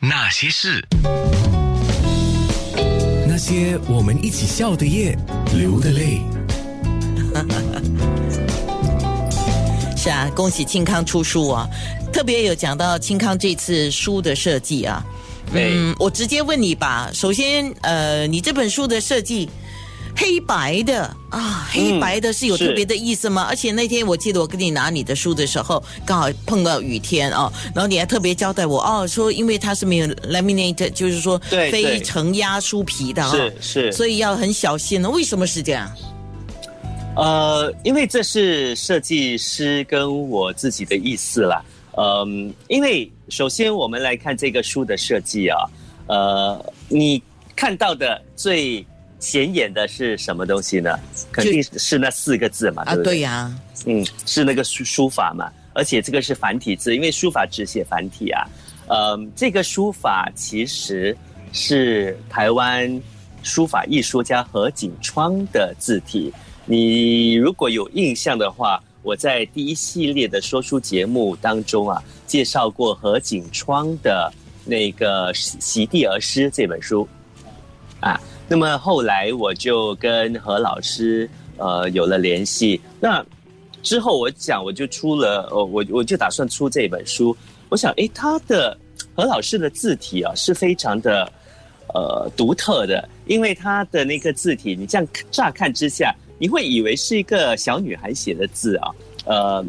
[0.00, 0.86] 那些事，
[3.26, 5.16] 那些我们一起笑的夜，
[5.54, 6.20] 流的泪。
[9.96, 11.66] 是啊，恭喜庆康出书啊！
[12.12, 15.02] 特别有讲到庆康这次书的设计啊。
[15.54, 17.08] 嗯，我直接问你吧。
[17.14, 19.48] 首先，呃，你这本书的设计。
[20.18, 23.46] 黑白的啊，黑白的是有特别的意思吗？
[23.48, 35.10] 而且那天我记得我跟你拿你的书的时候，刚好碰到雨天啊，然后你还特别交代我哦，说因为它是没有 laminate，就是说非承压书皮的啊，是是，所以要很小心呢。
[35.10, 35.92] 为什么是这样？
[37.14, 41.62] 呃，因为这是设计师跟我自己的意思啦。
[41.98, 45.58] 嗯，因为首先我们来看这个书的设计啊，
[46.06, 47.22] 呃，你
[47.54, 48.84] 看到的最。
[49.18, 50.98] 显眼的是什么东西呢？
[51.32, 53.14] 肯定是那四个字嘛，对不对？
[53.14, 58.46] 对呀，嗯，是那个书书法嘛，而且这个是繁体字，因为书法只写繁体啊。
[58.88, 61.16] 呃，这个书法其实
[61.52, 63.02] 是台湾
[63.42, 66.32] 书法艺术家何景窗的字体。
[66.66, 74.32] 你如果有印象的话，我在第一系列的说书节目当中啊，介绍过何景窗的
[74.64, 77.08] 那个《席地而诗》这本书
[78.00, 78.20] 啊。
[78.48, 83.24] 那么后来我就跟何老师呃有了联系，那
[83.82, 87.36] 之后我讲我就出了呃我我就打算出这本书，
[87.68, 88.78] 我想诶他的
[89.16, 91.28] 何老师的字体啊是非常的
[91.92, 98.90] 呃独特的，因为他的那个字体你这样乍看之下你会以为是一个小女孩写的字啊，
[99.24, 99.64] 呃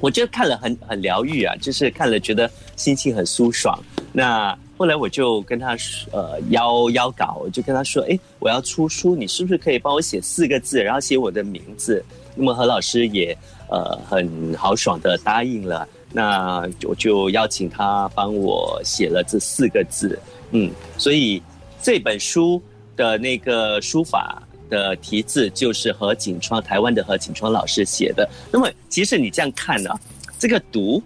[0.00, 3.78] 我觉得看了很很疗愈啊，就是看了觉得心情很舒爽，
[4.12, 4.56] 那。
[4.78, 5.76] 后来我就跟他，
[6.12, 12.00] 呃，邀邀稿，我就跟他说，哎，我要出书，你是不是可以帮我写四个字，然后写我的名字？
[12.36, 13.36] 那么何老师也
[13.68, 20.16] 呃很豪爽的答应了，那我就邀请他帮我写了这四个字，
[20.52, 21.42] 嗯，所以
[21.82, 22.62] 这本书
[22.94, 28.30] 的那个书法的题字就是何景川，台湾的何景川老师写的。
[28.52, 29.90] 那么其实你这样看呢，
[30.38, 31.02] 这个读。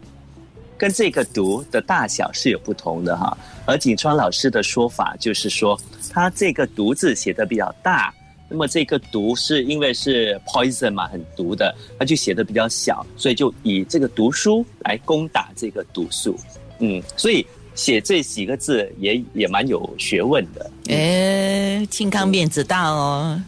[0.82, 8.12] 跟这个“毒”的大小是有不同的哈，而景川老师的说法就是说，他这个“毒”字写的比较大，
[8.48, 16.36] 那么这个“毒”是因为是 poison 嘛，很毒的，他就写的比较小，所以就以这个读书来攻打这个毒素。
[16.80, 20.68] 嗯，所以写这几个字也也蛮有学问的。
[20.88, 23.40] 哎，健康面子大哦。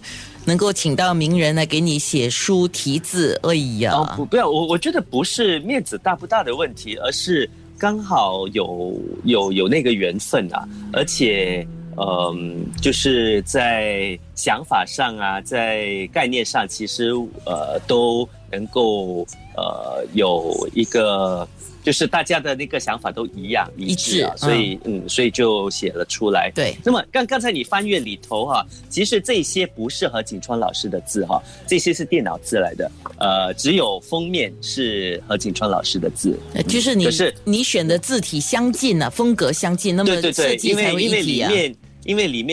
[0.46, 3.92] 能够请到名人来给你写书题字，哎呀！
[3.92, 11.66] 哦不，不要我，我觉得不是面子大不大的问题，而是刚好有有有那个缘分啊，而且，
[11.96, 17.10] 嗯，就是在想法上啊，在概念上，其实
[17.44, 21.46] 呃都能够呃有一个。
[21.84, 26.50] 就是大家的那个想法都一样一致啊，所以嗯，所以就写了出来。
[26.54, 32.90] 对，那么刚刚才你翻阅里头哈，其实这些不是何景川老师的字哈，这些是电脑字来的。
[33.18, 41.50] 呃，只有封面是何景川老师的字，就是你是你选的字体相近啊，风格相近，那么设计才会一体啊。
[41.50, 41.76] 因为里面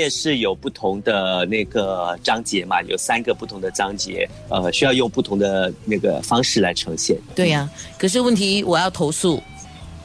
[0.09, 7.17] 是有不同的那个章节嘛，有三个不同的章节，呃，需要用不同的那个方式来呈现。
[7.35, 9.41] 对呀，可是问题我要投诉。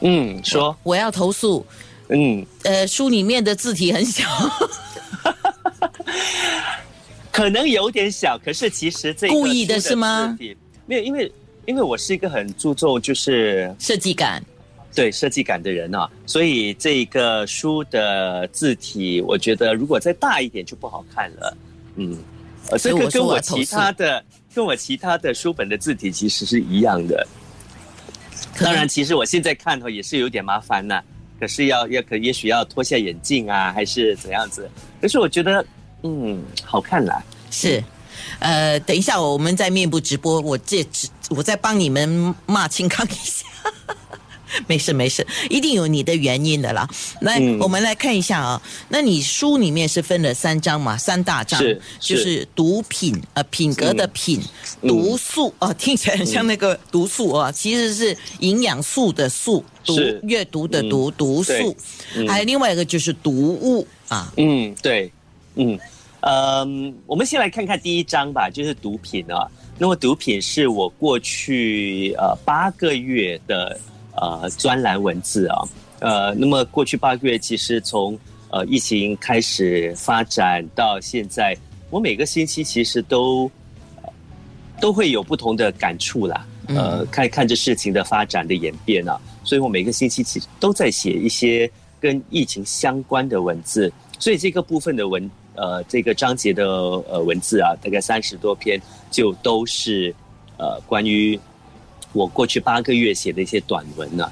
[0.01, 1.65] 嗯，说我要投诉。
[2.09, 4.23] 嗯，呃，书里面的字体很小，
[7.31, 10.37] 可能有点小，可是其实这故意的是吗？
[10.85, 11.31] 没有，因为
[11.65, 14.41] 因为我是一个很注重就是设计感。
[14.97, 21.57] 对设计感的人啊，所以这个书的字体，我觉得如果再大一点就不好看了。
[21.97, 22.17] 嗯，
[22.79, 24.25] 这个跟我其他的
[24.55, 27.27] 跟我其他的书本的字体其实是一样的。
[28.57, 30.99] 当然，其实我现在看头也是有点麻烦呢。
[31.39, 34.67] 可是要要可也许要脱下眼镜啊，还是怎样子？
[34.99, 35.63] 可是我觉得，
[36.01, 37.23] 嗯，好看啦。
[37.51, 37.83] 是，
[38.39, 40.83] 呃，等一下我们在面部直播，我这
[41.29, 43.45] 我再帮你们骂清康一下。
[44.67, 46.87] 没事没事，一定有你的原因的啦。
[47.21, 48.61] 来，我们来看一下啊。
[48.89, 50.97] 那你书里面是分了三章嘛？
[50.97, 51.61] 三大章，
[51.99, 54.41] 就是毒品呃品格的品，
[54.81, 61.75] 毒素啊，听起来很像那个毒素啊，其实是营养素的素，毒阅读的毒毒素。
[62.27, 64.33] 还有另外一个就是毒物啊。
[64.37, 65.11] 嗯，对，
[65.55, 65.77] 嗯，
[66.21, 66.65] 呃，
[67.05, 69.47] 我们先来看看第一章吧，就是毒品啊。
[69.77, 73.79] 那么毒品是我过去呃八个月的。
[74.17, 75.61] 呃，专栏文字啊，
[75.99, 78.17] 呃，那么过去八个月，其实从
[78.49, 81.55] 呃疫情开始发展到现在，
[81.89, 83.49] 我每个星期其实都
[84.81, 86.45] 都会有不同的感触啦。
[86.67, 100.13] 呃，看看着事情的发展的演变啊，所以我每个星期其实都在写一些跟疫情相关的文字，所以这个部分的文呃这个章节的呃文字啊，大概三十多篇，就都是
[100.57, 101.39] 呃关于
[102.13, 104.29] 我过去八个月写的一些短文呢。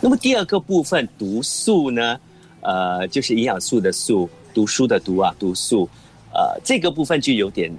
[0.00, 2.20] 那么第二个部分读素呢，
[2.60, 5.88] 呃，就是营养素的素，读书的读啊，读素，
[6.32, 7.74] 呃，这个部分就有点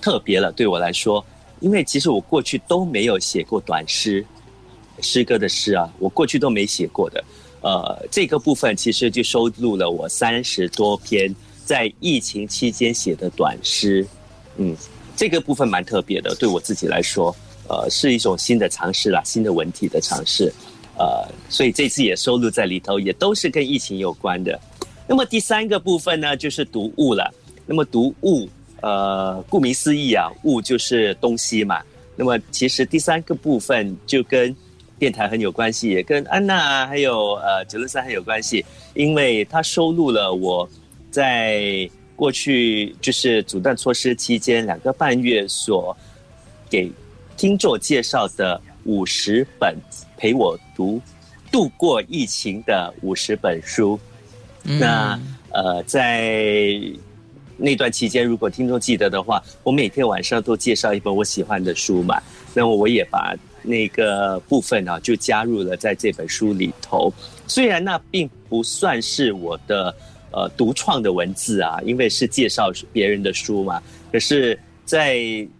[0.00, 1.24] 特别了，对我来说，
[1.60, 4.24] 因为其实我过去都没有写过短诗，
[5.02, 7.24] 诗歌的诗啊，我过去都没写过的。
[7.60, 11.34] 呃，这个部分其实就收录了我三十多篇
[11.64, 14.06] 在疫情期间写的短诗，
[14.58, 14.76] 嗯，
[15.18, 17.34] 这个部分蛮特别的，对我自己来说，
[17.68, 20.50] 呃，是一种新的尝试啦，新的文体的尝试，
[20.96, 24.58] 呃，所以这次也收录在里头，也都是跟疫情有关的。
[25.08, 27.34] 那么第三个部分呢，就是读物了。
[27.66, 28.48] 那么读物，
[28.80, 31.82] 呃，顾名思义啊，物就是东西嘛。
[32.16, 34.56] 那么其实第三个部分就跟。
[35.00, 40.68] 电台很有关系，也跟安娜还有呃九六三很有关系，因为它收录了我
[41.08, 41.88] 在
[42.18, 45.96] 过去就是阻断措施期间两个半月所
[46.68, 46.90] 给
[47.36, 49.76] 听众介绍的五十本
[50.16, 51.00] 陪我读
[51.52, 53.98] 度过疫情的五十本书。
[54.64, 55.16] 那
[55.52, 56.72] 呃在
[57.56, 62.20] 那段期间，如果听众记得的话，我每天晚上都介绍一本我喜欢的书嘛，
[62.52, 63.36] 那么我也把。
[63.60, 67.12] 那个部分呢，就加入了在这本书里头。
[67.48, 69.94] 虽然那并不算是我的
[70.30, 73.82] 呃独创的文字啊，因为是介绍别人的书嘛。
[74.12, 75.18] 可是，在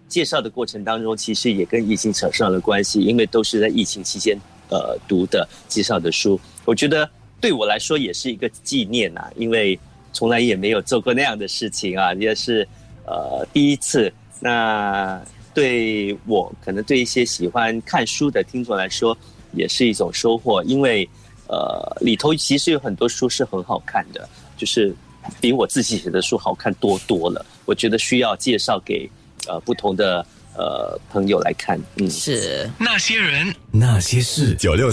[0.08, 4.38] 介绍的过程当中，其实也跟疫情扯上了关系，因为都是在疫情期间
[4.70, 6.40] 呃读的介绍的书。
[6.64, 7.08] 我觉得
[7.40, 9.78] 对我来说也是一个纪念呐，因为
[10.12, 12.66] 从来也没有做过那样的事情啊，也是
[13.06, 14.12] 呃第一次。
[14.40, 15.20] 那。
[15.54, 19.16] 对我可能对一些喜欢看书的听众来说，
[19.52, 21.08] 也是一种收获，因为
[21.48, 24.28] 呃里头其实有很多书是很好看的，
[24.58, 24.94] 就是
[25.40, 27.46] 比我自己写的书好看多多了。
[27.64, 29.08] 我觉得需要介绍给
[29.46, 31.80] 呃不同的呃朋友来看。
[31.96, 34.92] 嗯，是那些人那些事九六。